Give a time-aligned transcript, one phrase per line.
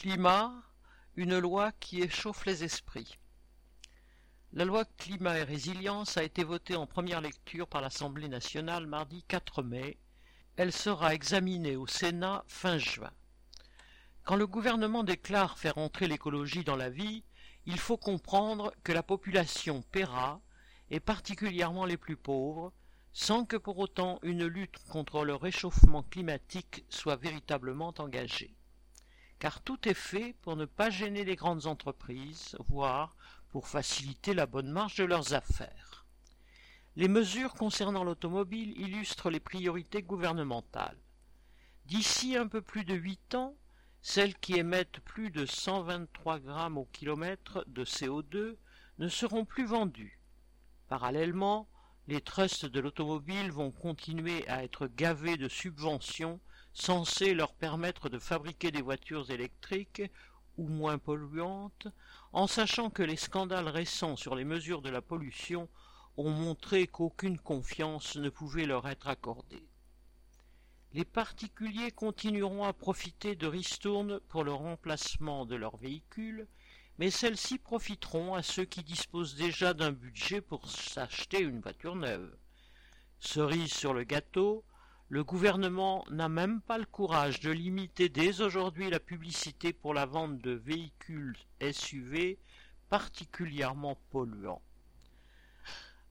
[0.00, 0.52] Climat,
[1.16, 3.18] une loi qui échauffe les esprits.
[4.52, 9.24] La loi Climat et Résilience a été votée en première lecture par l'Assemblée nationale mardi
[9.26, 9.98] 4 mai.
[10.54, 13.10] Elle sera examinée au Sénat fin juin.
[14.22, 17.24] Quand le gouvernement déclare faire entrer l'écologie dans la vie,
[17.66, 20.40] il faut comprendre que la population paiera,
[20.90, 22.72] et particulièrement les plus pauvres,
[23.12, 28.57] sans que pour autant une lutte contre le réchauffement climatique soit véritablement engagée
[29.38, 33.16] car tout est fait pour ne pas gêner les grandes entreprises, voire
[33.50, 36.04] pour faciliter la bonne marche de leurs affaires.
[36.96, 40.98] Les mesures concernant l'automobile illustrent les priorités gouvernementales.
[41.86, 43.54] D'ici un peu plus de huit ans,
[44.02, 48.56] celles qui émettent plus de 123 grammes au kilomètre de CO2
[48.98, 50.18] ne seront plus vendues.
[50.88, 51.68] Parallèlement,
[52.08, 56.40] les trusts de l'automobile vont continuer à être gavés de subventions
[56.80, 60.02] censé leur permettre de fabriquer des voitures électriques
[60.56, 61.88] ou moins polluantes,
[62.32, 65.68] en sachant que les scandales récents sur les mesures de la pollution
[66.16, 69.66] ont montré qu'aucune confiance ne pouvait leur être accordée.
[70.94, 76.46] Les particuliers continueront à profiter de ristournes pour le remplacement de leurs véhicules,
[76.98, 82.36] mais celles-ci profiteront à ceux qui disposent déjà d'un budget pour s'acheter une voiture neuve.
[83.20, 84.64] Cerise sur le gâteau,
[85.10, 90.04] le gouvernement n'a même pas le courage de limiter dès aujourd'hui la publicité pour la
[90.04, 91.36] vente de véhicules
[91.72, 92.38] SUV
[92.90, 94.60] particulièrement polluants.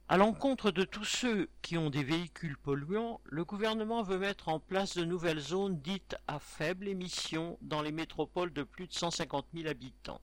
[0.09, 4.59] À l'encontre de tous ceux qui ont des véhicules polluants, le gouvernement veut mettre en
[4.59, 9.45] place de nouvelles zones dites à faible émission dans les métropoles de plus de 150
[9.53, 10.21] 000 habitants.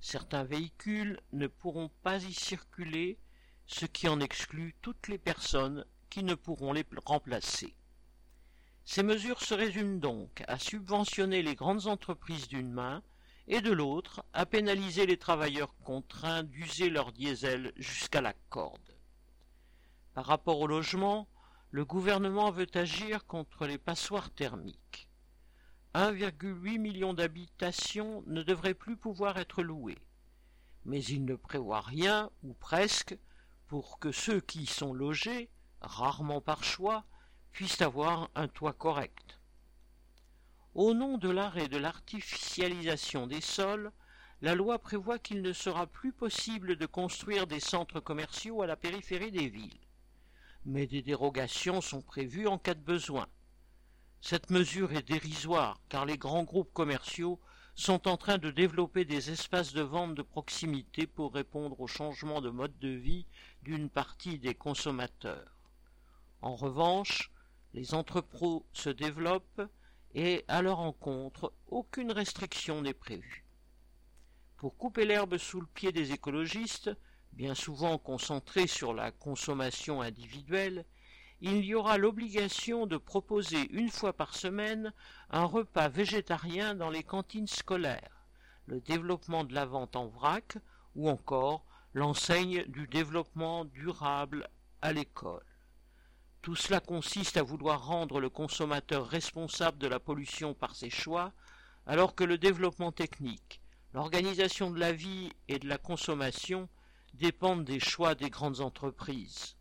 [0.00, 3.18] Certains véhicules ne pourront pas y circuler,
[3.66, 7.74] ce qui en exclut toutes les personnes qui ne pourront les remplacer.
[8.84, 13.02] Ces mesures se résument donc à subventionner les grandes entreprises d'une main
[13.48, 18.94] et de l'autre à pénaliser les travailleurs contraints d'user leur diesel jusqu'à la corde.
[20.12, 21.28] Par rapport au logement,
[21.70, 25.08] le gouvernement veut agir contre les passoires thermiques.
[25.94, 30.04] 1,8 million d'habitations ne devraient plus pouvoir être louées.
[30.84, 33.16] Mais il ne prévoit rien, ou presque,
[33.66, 35.48] pour que ceux qui y sont logés
[35.82, 37.04] rarement par choix,
[37.52, 39.38] puissent avoir un toit correct.
[40.74, 43.92] Au nom de l'arrêt de l'artificialisation des sols,
[44.40, 48.76] la loi prévoit qu'il ne sera plus possible de construire des centres commerciaux à la
[48.76, 49.78] périphérie des villes.
[50.64, 53.26] Mais des dérogations sont prévues en cas de besoin.
[54.20, 57.38] Cette mesure est dérisoire car les grands groupes commerciaux
[57.74, 62.40] sont en train de développer des espaces de vente de proximité pour répondre au changement
[62.40, 63.26] de mode de vie
[63.62, 65.61] d'une partie des consommateurs.
[66.42, 67.30] En revanche,
[67.72, 69.62] les entrepôts se développent
[70.14, 73.44] et à leur encontre aucune restriction n'est prévue.
[74.56, 76.90] Pour couper l'herbe sous le pied des écologistes,
[77.32, 80.84] bien souvent concentrés sur la consommation individuelle,
[81.40, 84.92] il y aura l'obligation de proposer une fois par semaine
[85.30, 88.26] un repas végétarien dans les cantines scolaires,
[88.66, 90.58] le développement de la vente en vrac
[90.96, 91.64] ou encore
[91.94, 94.48] l'enseigne du développement durable
[94.82, 95.44] à l'école.
[96.42, 101.32] Tout cela consiste à vouloir rendre le consommateur responsable de la pollution par ses choix,
[101.86, 103.60] alors que le développement technique,
[103.94, 106.68] l'organisation de la vie et de la consommation
[107.14, 109.56] dépendent des choix des grandes entreprises.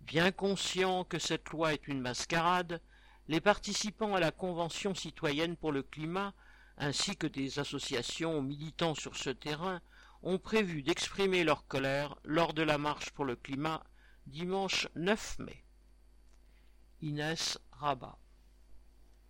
[0.00, 2.80] Bien conscients que cette loi est une mascarade,
[3.28, 6.32] les participants à la Convention citoyenne pour le climat,
[6.78, 9.82] ainsi que des associations militant sur ce terrain,
[10.22, 13.84] ont prévu d'exprimer leur colère lors de la marche pour le climat
[14.26, 15.64] dimanche 9 mai.
[17.02, 18.16] Inès Rabat